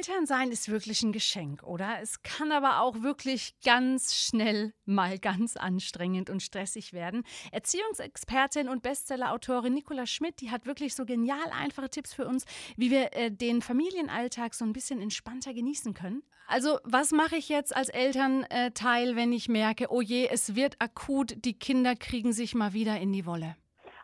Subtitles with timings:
[0.00, 1.98] Elternsein ist wirklich ein Geschenk, oder?
[2.00, 7.22] Es kann aber auch wirklich ganz schnell mal ganz anstrengend und stressig werden.
[7.52, 12.46] Erziehungsexpertin und Bestsellerautorin Nicola Schmidt, die hat wirklich so genial einfache Tipps für uns,
[12.78, 16.22] wie wir äh, den Familienalltag so ein bisschen entspannter genießen können.
[16.48, 21.44] Also, was mache ich jetzt als Elternteil, wenn ich merke, oh je, es wird akut,
[21.44, 23.54] die Kinder kriegen sich mal wieder in die Wolle?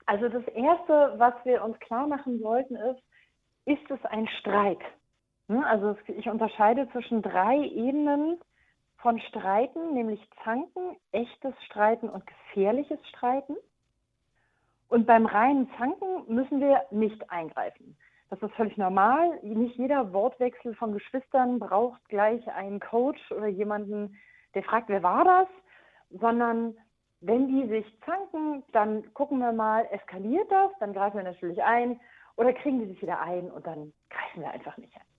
[0.05, 3.03] Also, das Erste, was wir uns klar machen sollten, ist,
[3.65, 4.79] ist es ein Streit?
[5.49, 8.39] Hm, also ich unterscheide zwischen drei Ebenen
[8.99, 13.57] von Streiten, nämlich Zanken, echtes Streiten und gefährliches Streiten.
[14.89, 17.97] Und beim reinen Zanken müssen wir nicht eingreifen.
[18.31, 19.39] Das ist völlig normal.
[19.43, 24.17] Nicht jeder Wortwechsel von Geschwistern braucht gleich einen Coach oder jemanden,
[24.55, 25.49] der fragt, wer war das,
[26.11, 26.77] sondern
[27.21, 32.01] wenn die sich zanken, dann gucken wir mal, eskaliert das, dann greifen wir natürlich ein
[32.37, 35.16] oder kriegen die sich wieder ein und dann greifen wir einfach nicht ein.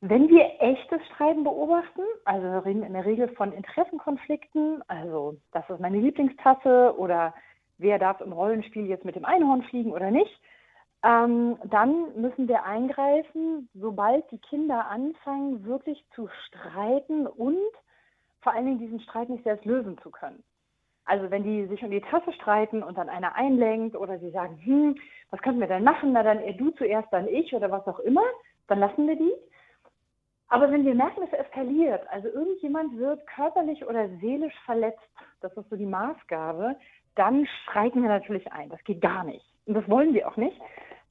[0.00, 5.68] Wenn wir echtes Streiten beobachten, also wir reden in der Regel von Interessenkonflikten, also das
[5.70, 7.34] ist meine Lieblingstasse oder
[7.78, 10.40] wer darf im Rollenspiel jetzt mit dem Einhorn fliegen oder nicht,
[11.02, 17.58] ähm, dann müssen wir eingreifen, sobald die Kinder anfangen, wirklich zu streiten und
[18.42, 20.42] vor allen Dingen diesen Streit nicht selbst lösen zu können.
[21.06, 24.58] Also wenn die sich um die Tasse streiten und dann einer einlenkt oder sie sagen,
[24.62, 24.96] hm,
[25.30, 26.12] was können wir denn machen?
[26.12, 28.24] Na dann du zuerst, dann ich oder was auch immer,
[28.66, 29.32] dann lassen wir die.
[30.48, 35.00] Aber wenn wir merken, es eskaliert, also irgendjemand wird körperlich oder seelisch verletzt,
[35.40, 36.76] das ist so die Maßgabe,
[37.16, 38.68] dann schreiten wir natürlich ein.
[38.68, 39.44] Das geht gar nicht.
[39.66, 40.60] Und das wollen wir auch nicht.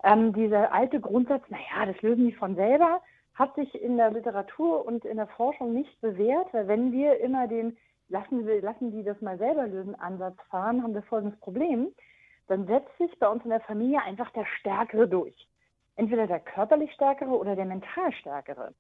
[0.03, 3.02] Ähm, dieser alte Grundsatz, naja, das lösen die von selber,
[3.33, 7.47] hat sich in der Literatur und in der Forschung nicht bewährt, weil wenn wir immer
[7.47, 7.75] den
[8.08, 11.88] lassen, wir, lassen die das mal selber lösen Ansatz fahren, haben wir folgendes Problem.
[12.47, 15.47] Dann setzt sich bei uns in der Familie einfach der Stärkere durch.
[15.95, 18.73] Entweder der körperlich Stärkere oder der mental Stärkere.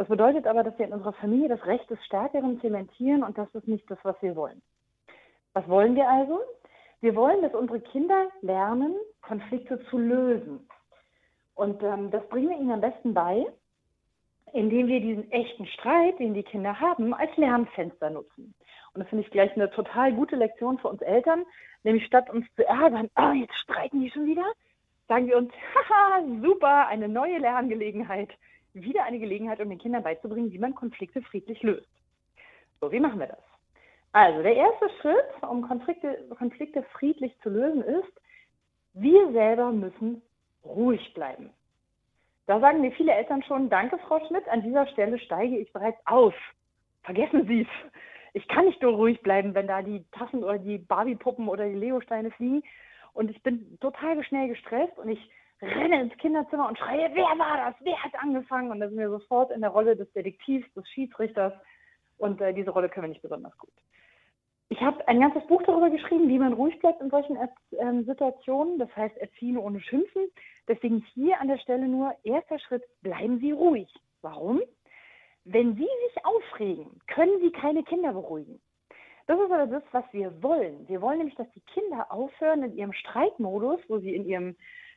[0.00, 3.54] Das bedeutet aber, dass wir in unserer Familie das Recht des Stärkeren zementieren und das
[3.54, 4.62] ist nicht das, was wir wollen.
[5.52, 6.40] Was wollen wir also?
[7.02, 10.66] Wir wollen, dass unsere Kinder lernen, Konflikte zu lösen.
[11.54, 13.44] Und ähm, das bringen wir ihnen am besten bei,
[14.54, 18.54] indem wir diesen echten Streit, den die Kinder haben, als Lernfenster nutzen.
[18.94, 21.44] Und das finde ich gleich eine total gute Lektion für uns Eltern,
[21.82, 24.50] nämlich statt uns zu ärgern, oh, jetzt streiten die schon wieder,
[25.08, 28.30] sagen wir uns, haha, super, eine neue Lerngelegenheit
[28.72, 31.88] wieder eine Gelegenheit, um den Kindern beizubringen, wie man Konflikte friedlich löst.
[32.80, 33.42] So, wie machen wir das?
[34.12, 38.12] Also, der erste Schritt, um Konflikte, Konflikte friedlich zu lösen, ist,
[38.94, 40.22] wir selber müssen
[40.64, 41.50] ruhig bleiben.
[42.46, 45.98] Da sagen mir viele Eltern schon, danke Frau Schmidt, an dieser Stelle steige ich bereits
[46.06, 46.34] aus.
[47.04, 47.92] Vergessen Sie es.
[48.32, 51.74] Ich kann nicht nur ruhig bleiben, wenn da die Tassen oder die Barbie-Puppen oder die
[51.74, 52.62] Lego-Steine fliegen.
[53.12, 55.30] Und ich bin total schnell gestresst und ich
[55.62, 57.74] renne ins Kinderzimmer und schreie, wer war das?
[57.80, 58.70] Wer hat angefangen?
[58.70, 61.52] Und da sind wir sofort in der Rolle des Detektivs, des Schiedsrichters.
[62.18, 63.72] Und äh, diese Rolle können wir nicht besonders gut.
[64.68, 68.78] Ich habe ein ganzes Buch darüber geschrieben, wie man ruhig bleibt in solchen äh, Situationen.
[68.78, 70.28] Das heißt, erziehen ohne Schimpfen.
[70.68, 73.92] Deswegen hier an der Stelle nur erster Schritt, bleiben Sie ruhig.
[74.22, 74.60] Warum?
[75.44, 78.60] Wenn Sie sich aufregen, können Sie keine Kinder beruhigen.
[79.26, 80.88] Das ist aber das, was wir wollen.
[80.88, 84.56] Wir wollen nämlich, dass die Kinder aufhören in ihrem Streitmodus, wo sie in ihrem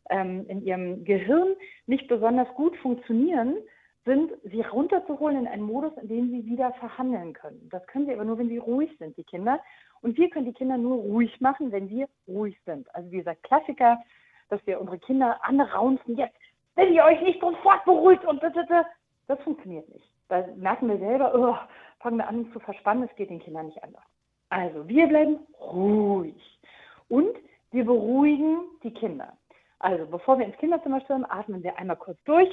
[0.10, 1.56] ähm, in ihrem Gehirn
[1.88, 3.58] nicht besonders gut funktionieren,
[4.06, 7.70] sind, sie runterzuholen in einen Modus, in dem sie wieder verhandeln können.
[7.72, 9.60] Das können sie aber nur, wenn sie ruhig sind, die Kinder.
[10.02, 12.94] Und wir können die Kinder nur ruhig machen, wenn wir ruhig sind.
[12.94, 14.02] Also dieser Klassiker,
[14.50, 16.36] dass wir unsere Kinder anraunzen, jetzt,
[16.76, 18.86] wenn ihr euch nicht sofort beruhigt und das, das,
[19.28, 20.10] das funktioniert nicht.
[20.28, 21.56] Da merken wir selber, oh,
[22.02, 24.04] fangen wir an zu verspannen, es geht den Kindern nicht anders.
[24.50, 26.60] Also wir bleiben ruhig
[27.08, 27.36] und
[27.72, 29.34] wir beruhigen die Kinder.
[29.84, 32.50] Also bevor wir ins Kinderzimmer stürmen, atmen wir einmal kurz durch,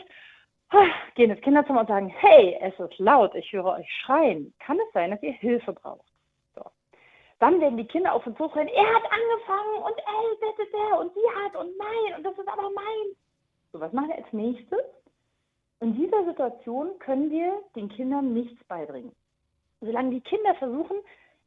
[1.14, 4.52] gehen ins Kinderzimmer und sagen, hey, es ist laut, ich höre euch schreien.
[4.58, 6.08] Kann es sein, dass ihr Hilfe braucht?
[6.56, 6.62] So.
[7.38, 11.14] Dann werden die Kinder auf uns zuschreien, er hat angefangen und ey, bitte der und
[11.14, 13.16] sie hat und nein und das ist aber mein.
[13.72, 14.80] So, was machen wir als nächstes?
[15.78, 19.14] In dieser Situation können wir den Kindern nichts beibringen.
[19.80, 20.96] Solange die Kinder versuchen,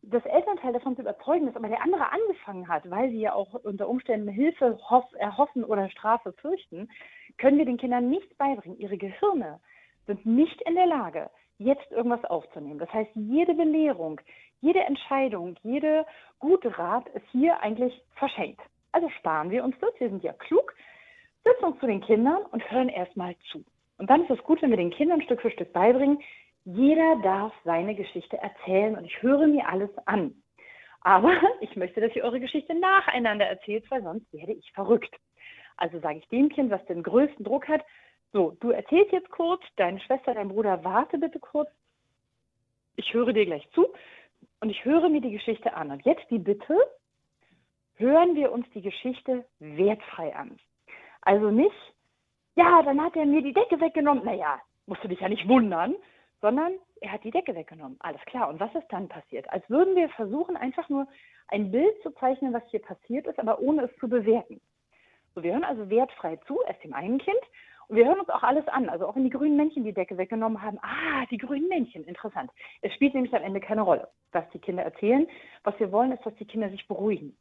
[0.04, 3.54] das Elternteil davon zu überzeugen, dass aber der andere angefangen hat, weil sie ja auch
[3.54, 4.78] unter Umständen Hilfe
[5.18, 6.90] erhoffen oder Strafe fürchten,
[7.38, 8.78] können wir den Kindern nichts beibringen.
[8.80, 9.60] Ihre Gehirne
[10.06, 12.80] sind nicht in der Lage, jetzt irgendwas aufzunehmen.
[12.80, 14.20] Das heißt, jede Belehrung,
[14.60, 16.06] jede Entscheidung, jede
[16.40, 18.62] gute Rat ist hier eigentlich verschenkt.
[18.92, 20.74] Also sparen wir uns das, wir sind ja klug,
[21.44, 23.64] setzen uns zu den Kindern und hören erstmal zu.
[23.98, 26.20] Und dann ist es gut, wenn wir den Kindern Stück für Stück beibringen,
[26.66, 30.34] jeder darf seine Geschichte erzählen und ich höre mir alles an.
[31.02, 35.14] Aber ich möchte, dass ihr eure Geschichte nacheinander erzählt, weil sonst werde ich verrückt.
[35.78, 37.82] Also sage ich dem Kind, was den größten Druck hat,
[38.32, 41.70] So, du erzählst jetzt kurz, deine Schwester, dein Bruder, warte bitte kurz.
[42.96, 43.94] Ich höre dir gleich zu
[44.62, 45.92] und ich höre mir die Geschichte an.
[45.92, 46.78] Und jetzt die Bitte,
[47.96, 50.58] hören wir uns die Geschichte wertfrei an.
[51.22, 51.94] Also nicht,
[52.56, 54.26] ja, dann hat er mir die Decke weggenommen.
[54.26, 55.96] Naja, musst du dich ja nicht wundern,
[56.44, 57.96] sondern er hat die Decke weggenommen.
[58.02, 58.50] Alles klar.
[58.50, 59.50] Und was ist dann passiert?
[59.50, 61.08] Als würden wir versuchen, einfach nur
[61.48, 64.60] ein Bild zu zeichnen, was hier passiert ist, aber ohne es zu bewerten.
[65.34, 67.40] So, wir hören also wertfrei zu, erst dem einen Kind.
[67.88, 68.90] Und wir hören uns auch alles an.
[68.90, 70.80] Also auch wenn die grünen Männchen die Decke weggenommen haben.
[70.82, 72.52] Ah, die grünen Männchen, interessant.
[72.82, 75.26] Es spielt nämlich am Ende keine Rolle, was die Kinder erzählen.
[75.64, 77.38] Was wir wollen, ist, dass die Kinder sich beruhigen.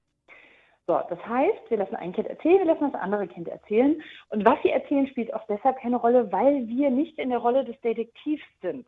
[0.87, 4.01] So, das heißt, wir lassen ein Kind erzählen, wir lassen das andere Kind erzählen.
[4.29, 7.65] Und was sie erzählen, spielt auch deshalb keine Rolle, weil wir nicht in der Rolle
[7.65, 8.87] des Detektivs sind.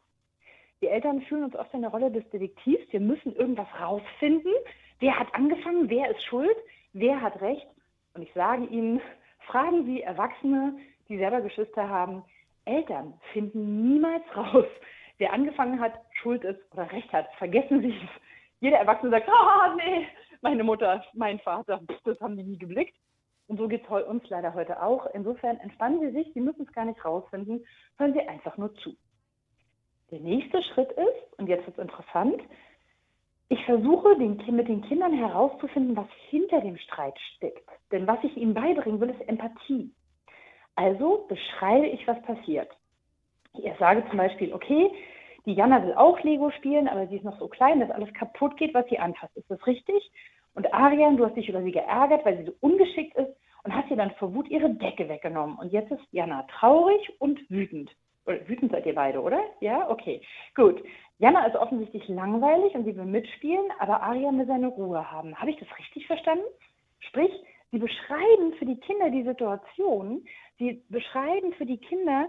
[0.83, 2.93] Die Eltern fühlen uns oft in der Rolle des Detektivs.
[2.93, 4.53] Wir müssen irgendwas rausfinden.
[5.01, 5.89] Wer hat angefangen?
[5.89, 6.57] Wer ist schuld?
[6.93, 7.67] Wer hat recht?
[8.15, 9.01] Und ich sage Ihnen,
[9.47, 10.77] fragen Sie Erwachsene,
[11.09, 12.25] die selber Geschwister haben.
[12.65, 14.67] Eltern finden niemals raus,
[15.19, 15.93] wer angefangen hat,
[16.23, 17.27] schuld ist oder recht hat.
[17.37, 18.23] Vergessen Sie es.
[18.61, 20.07] Jeder Erwachsene sagt, oh, nee,
[20.41, 22.97] meine Mutter, mein Vater, das haben die nie geblickt.
[23.47, 25.07] Und so geht es uns leider heute auch.
[25.13, 27.65] Insofern entspannen Sie sich, Sie müssen es gar nicht rausfinden,
[27.99, 28.97] hören Sie einfach nur zu.
[30.15, 32.41] Der nächste Schritt ist, und jetzt wird es interessant,
[33.49, 37.69] ich versuche den, mit den Kindern herauszufinden, was hinter dem Streit steckt.
[37.91, 39.91] Denn was ich ihnen beibringen will, ist Empathie.
[40.77, 42.71] Also beschreibe ich, was passiert.
[43.55, 44.89] Ich sage zum Beispiel, okay,
[45.47, 48.57] die Jana will auch Lego spielen, aber sie ist noch so klein, dass alles kaputt
[48.57, 49.37] geht, was sie anfasst.
[49.37, 50.13] Ist das richtig?
[50.55, 53.35] Und Arian, du hast dich über sie geärgert, weil sie so ungeschickt ist
[53.65, 55.59] und hast ihr dann vor Wut ihre Decke weggenommen.
[55.59, 57.91] Und jetzt ist Jana traurig und wütend.
[58.27, 59.41] Wütend seid ihr beide, oder?
[59.61, 60.21] Ja, okay.
[60.55, 60.83] Gut.
[61.19, 65.37] Jana ist offensichtlich langweilig und sie will mitspielen, aber Arian will seine Ruhe haben.
[65.37, 66.45] Habe ich das richtig verstanden?
[67.01, 67.31] Sprich,
[67.71, 70.25] sie beschreiben für die Kinder die Situation,
[70.59, 72.29] sie beschreiben für die Kinder,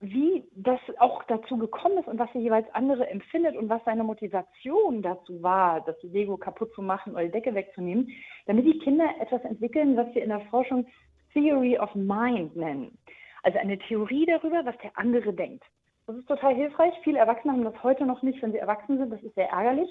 [0.00, 4.04] wie das auch dazu gekommen ist und was der jeweils andere empfindet und was seine
[4.04, 8.10] Motivation dazu war, das Lego kaputt zu machen oder die Decke wegzunehmen,
[8.46, 10.86] damit die Kinder etwas entwickeln, was wir in der Forschung
[11.32, 12.98] Theory of Mind nennen.
[13.46, 15.62] Also eine Theorie darüber, was der andere denkt.
[16.08, 16.92] Das ist total hilfreich.
[17.04, 19.12] Viele Erwachsene haben das heute noch nicht, wenn sie erwachsen sind.
[19.12, 19.88] Das ist sehr ärgerlich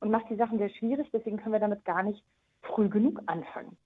[0.00, 1.08] und macht die Sachen sehr schwierig.
[1.12, 2.20] Deswegen können wir damit gar nicht
[2.62, 3.76] früh genug anfangen.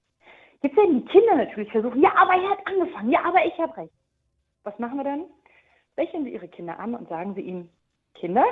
[0.62, 3.76] Jetzt werden die Kinder natürlich versuchen, ja, aber er hat angefangen, ja, aber ich habe
[3.76, 3.92] recht.
[4.62, 5.24] Was machen wir dann?
[5.98, 7.68] Lächeln Sie Ihre Kinder an und sagen Sie ihnen,
[8.14, 8.46] Kinder,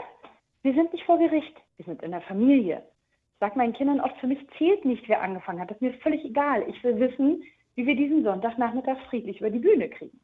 [0.61, 2.83] wir sind nicht vor Gericht, wir sind in der Familie.
[3.33, 5.71] Ich sage meinen Kindern oft, für mich zählt nicht, wer angefangen hat.
[5.71, 6.69] Das ist mir völlig egal.
[6.69, 7.43] Ich will wissen,
[7.75, 10.21] wie wir diesen Sonntagnachmittag friedlich über die Bühne kriegen.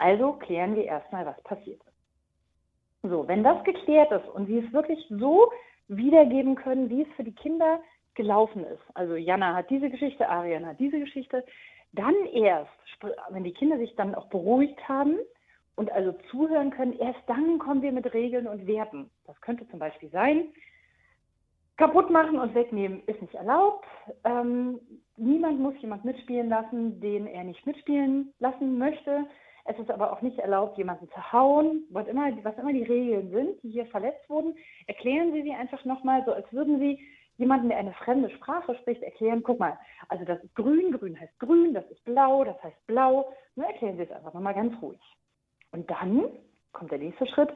[0.00, 3.08] Also klären wir erstmal, was passiert ist.
[3.10, 5.50] So, wenn das geklärt ist und wir es wirklich so
[5.88, 7.80] wiedergeben können, wie es für die Kinder
[8.14, 8.82] gelaufen ist.
[8.94, 11.44] Also Jana hat diese Geschichte, Ariane hat diese Geschichte.
[11.92, 12.70] Dann erst,
[13.30, 15.16] wenn die Kinder sich dann auch beruhigt haben,
[15.80, 19.08] und also zuhören können, erst dann kommen wir mit Regeln und Werten.
[19.26, 20.48] Das könnte zum Beispiel sein,
[21.78, 23.86] kaputt machen und wegnehmen ist nicht erlaubt.
[24.24, 24.78] Ähm,
[25.16, 29.24] niemand muss jemand mitspielen lassen, den er nicht mitspielen lassen möchte.
[29.64, 33.30] Es ist aber auch nicht erlaubt, jemanden zu hauen, was immer, was immer die Regeln
[33.30, 34.56] sind, die hier verletzt wurden.
[34.86, 36.98] Erklären Sie sie einfach nochmal, so als würden Sie
[37.36, 39.78] jemanden, der eine fremde Sprache spricht, erklären, guck mal,
[40.08, 43.32] also das ist grün, grün heißt grün, das ist blau, das heißt blau.
[43.56, 45.00] Nur erklären Sie es einfach nochmal ganz ruhig.
[45.72, 46.26] Und dann
[46.72, 47.50] kommt der nächste Schritt.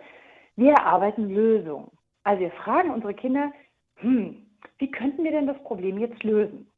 [0.56, 1.90] Wir erarbeiten Lösungen.
[2.23, 3.52] Also wir fragen unsere Kinder,
[3.96, 4.46] hm,
[4.78, 6.70] wie könnten wir denn das Problem jetzt lösen?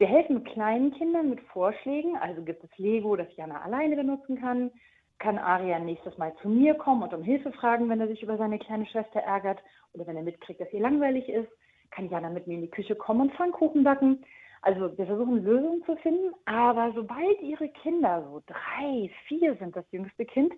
[0.00, 2.16] Wir helfen kleinen Kindern mit Vorschlägen.
[2.16, 4.70] Also gibt es Lego, das Jana alleine benutzen kann.
[5.18, 8.38] Kann Arian nächstes Mal zu mir kommen und um Hilfe fragen, wenn er sich über
[8.38, 11.50] seine kleine Schwester ärgert oder wenn er mitkriegt, dass ihr langweilig ist?
[11.90, 14.24] Kann Jana mit mir in die Küche kommen und Pfannkuchen backen?
[14.62, 19.84] Also wir versuchen Lösungen zu finden, aber sobald Ihre Kinder so drei, vier sind, das
[19.90, 20.54] jüngste Kind,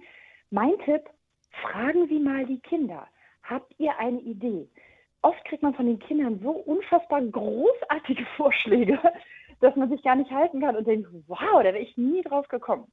[0.50, 1.02] mein Tipp,
[1.62, 3.08] fragen Sie mal die Kinder,
[3.42, 4.68] habt ihr eine Idee?
[5.22, 8.98] Oft kriegt man von den Kindern so unfassbar großartige Vorschläge,
[9.60, 12.48] dass man sich gar nicht halten kann und denkt, wow, da wäre ich nie drauf
[12.48, 12.90] gekommen.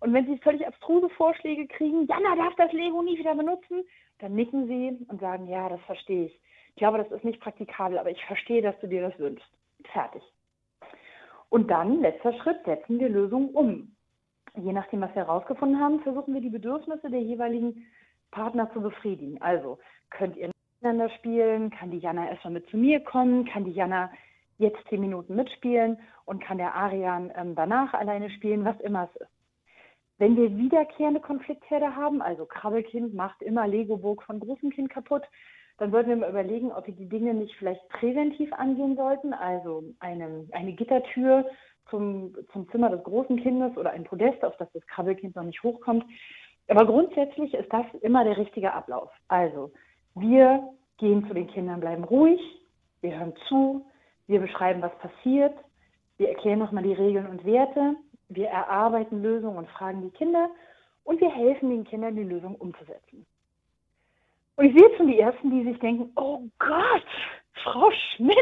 [0.00, 3.84] Und wenn Sie völlig abstruse Vorschläge kriegen, Jana darf das Lego nie wieder benutzen,
[4.18, 6.40] dann nicken Sie und sagen, ja, das verstehe ich.
[6.70, 9.46] Ich glaube, das ist nicht praktikabel, aber ich verstehe, dass du dir das wünschst.
[9.92, 10.22] Fertig.
[11.50, 13.96] Und dann, letzter Schritt, setzen wir Lösungen um.
[14.56, 17.86] Je nachdem, was wir herausgefunden haben, versuchen wir die Bedürfnisse der jeweiligen
[18.30, 19.40] Partner zu befriedigen.
[19.42, 19.78] Also,
[20.10, 20.50] könnt ihr
[20.82, 21.70] miteinander spielen?
[21.70, 23.44] Kann die Jana erstmal mit zu mir kommen?
[23.44, 24.10] Kann die Jana
[24.58, 25.98] jetzt zehn Minuten mitspielen?
[26.24, 28.64] Und kann der Arian ähm, danach alleine spielen?
[28.64, 29.30] Was immer es ist.
[30.18, 35.22] Wenn wir wiederkehrende Konfliktherde haben, also Krabbelkind macht immer Lego-Burg von großem Kind kaputt,
[35.78, 39.84] dann sollten wir mal überlegen, ob wir die Dinge nicht vielleicht präventiv angehen sollten, also
[40.00, 41.46] eine, eine Gittertür
[41.90, 45.62] zum, zum Zimmer des großen Kindes oder ein Podest, auf das das Krabbelkind noch nicht
[45.62, 46.04] hochkommt.
[46.68, 49.10] Aber grundsätzlich ist das immer der richtige Ablauf.
[49.28, 49.72] Also,
[50.14, 52.40] wir gehen zu den Kindern, bleiben ruhig,
[53.00, 53.84] wir hören zu,
[54.26, 55.54] wir beschreiben, was passiert,
[56.18, 57.96] wir erklären nochmal die Regeln und Werte,
[58.28, 60.50] wir erarbeiten Lösungen und fragen die Kinder
[61.04, 63.26] und wir helfen den Kindern, die Lösung umzusetzen.
[64.56, 67.06] Und ich sehe jetzt schon die Ersten, die sich denken, oh Gott,
[67.64, 68.36] Frau Schmidt,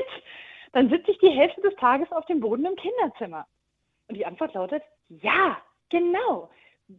[0.73, 3.47] dann sitze ich die Hälfte des Tages auf dem Boden im Kinderzimmer.
[4.09, 5.57] Und die Antwort lautet, ja,
[5.89, 6.51] genau.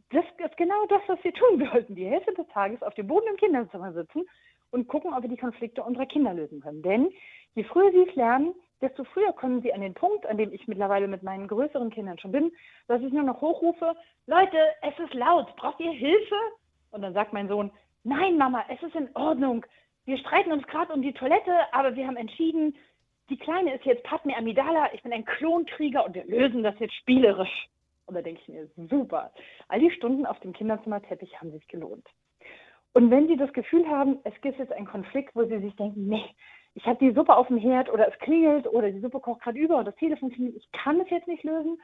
[0.09, 1.95] Das ist genau das, was wir tun sollten.
[1.95, 4.25] Die Hälfte des Tages auf dem Boden im Kinderzimmer sitzen
[4.71, 6.81] und gucken, ob wir die Konflikte unserer Kinder lösen können.
[6.81, 7.09] Denn
[7.53, 10.67] je früher sie es lernen, desto früher kommen sie an den Punkt, an dem ich
[10.67, 12.51] mittlerweile mit meinen größeren Kindern schon bin,
[12.87, 16.35] dass ich nur noch hochrufe, Leute, es ist laut, braucht ihr Hilfe?
[16.91, 17.71] Und dann sagt mein Sohn,
[18.03, 19.65] nein, Mama, es ist in Ordnung.
[20.05, 22.75] Wir streiten uns gerade um die Toilette, aber wir haben entschieden,
[23.29, 26.95] die Kleine ist jetzt Padme Amidala, ich bin ein Klonkrieger und wir lösen das jetzt
[26.95, 27.69] spielerisch.
[28.07, 29.31] Und da denke ich mir, super.
[29.69, 32.05] All die Stunden auf dem Kinderzimmerteppich haben sich gelohnt.
[32.93, 36.07] Und wenn Sie das Gefühl haben, es gibt jetzt einen Konflikt, wo Sie sich denken,
[36.07, 36.25] nee,
[36.74, 39.60] ich habe die Suppe auf dem Herd oder es klingelt oder die Suppe kocht gerade
[39.60, 41.81] über oder das Telefon klingelt, ich kann es jetzt nicht lösen,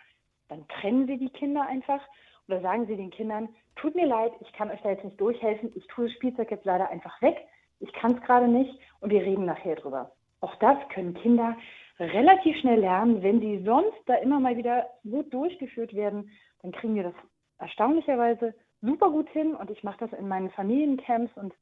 [0.50, 2.02] dann trennen Sie die Kinder einfach
[2.48, 5.72] oder sagen Sie den Kindern, tut mir leid, ich kann euch da jetzt nicht durchhelfen,
[5.76, 7.38] ich tue das Spielzeug jetzt leider einfach weg,
[7.80, 10.12] ich kann es gerade nicht und wir reden nachher drüber.
[10.40, 11.58] Auch das können Kinder
[12.00, 13.24] relativ schnell lernen.
[13.24, 17.14] Wenn sie sonst da immer mal wieder gut durchgeführt werden, dann kriegen wir das
[17.60, 21.54] erstaunlicherweise super gut hin und ich mache das in meinen Familiencamps und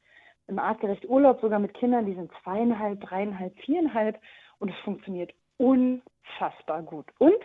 [0.48, 4.20] im artgerecht Urlaub sogar mit Kindern, die sind zweieinhalb, dreieinhalb, viereinhalb
[4.60, 7.06] und es funktioniert unfassbar gut.
[7.18, 7.38] Und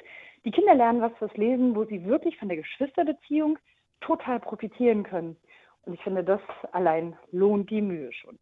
[0.44, 3.58] die Kinder lernen was fürs Lesen, wo sie wirklich von der Geschwisterbeziehung
[4.00, 5.36] total profitieren können.
[5.84, 6.40] Und ich finde, das
[6.72, 8.38] allein lohnt die Mühe schon.